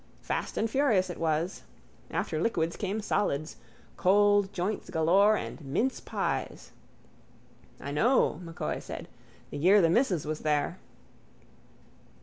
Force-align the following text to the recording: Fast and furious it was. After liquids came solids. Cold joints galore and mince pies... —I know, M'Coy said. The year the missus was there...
Fast 0.23 0.57
and 0.57 0.67
furious 0.67 1.11
it 1.11 1.19
was. 1.19 1.61
After 2.09 2.41
liquids 2.41 2.75
came 2.75 3.01
solids. 3.01 3.57
Cold 3.97 4.51
joints 4.51 4.89
galore 4.89 5.37
and 5.37 5.61
mince 5.63 5.99
pies... 5.99 6.71
—I 7.79 7.91
know, 7.91 8.39
M'Coy 8.43 8.79
said. 8.79 9.07
The 9.51 9.59
year 9.59 9.79
the 9.79 9.91
missus 9.91 10.25
was 10.25 10.39
there... 10.39 10.79